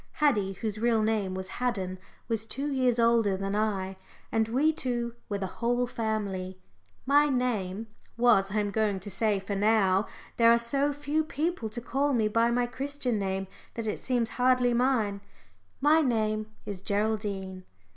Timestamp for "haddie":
0.13-0.53